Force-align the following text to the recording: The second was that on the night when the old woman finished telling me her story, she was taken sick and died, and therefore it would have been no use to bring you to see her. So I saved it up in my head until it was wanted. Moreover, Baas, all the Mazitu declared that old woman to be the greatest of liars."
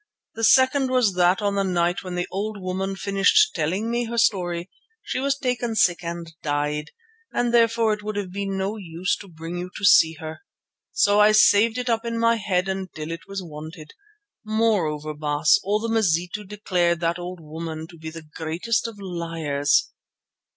The 0.33 0.43
second 0.43 0.89
was 0.89 1.13
that 1.13 1.43
on 1.43 1.53
the 1.53 1.61
night 1.63 2.03
when 2.03 2.15
the 2.15 2.25
old 2.31 2.59
woman 2.59 2.95
finished 2.95 3.53
telling 3.53 3.91
me 3.91 4.05
her 4.05 4.17
story, 4.17 4.67
she 5.03 5.19
was 5.19 5.37
taken 5.37 5.75
sick 5.75 6.03
and 6.03 6.33
died, 6.41 6.89
and 7.31 7.53
therefore 7.53 7.93
it 7.93 8.01
would 8.01 8.15
have 8.15 8.31
been 8.31 8.57
no 8.57 8.77
use 8.77 9.15
to 9.17 9.27
bring 9.27 9.57
you 9.57 9.69
to 9.75 9.85
see 9.85 10.13
her. 10.13 10.41
So 10.91 11.19
I 11.19 11.33
saved 11.33 11.77
it 11.77 11.87
up 11.87 12.03
in 12.03 12.17
my 12.17 12.37
head 12.37 12.67
until 12.67 13.11
it 13.11 13.27
was 13.27 13.43
wanted. 13.43 13.91
Moreover, 14.43 15.13
Baas, 15.13 15.59
all 15.63 15.79
the 15.79 15.87
Mazitu 15.93 16.45
declared 16.45 16.99
that 17.01 17.19
old 17.19 17.39
woman 17.39 17.85
to 17.89 17.97
be 17.99 18.09
the 18.09 18.23
greatest 18.33 18.87
of 18.87 18.99
liars." 18.99 19.91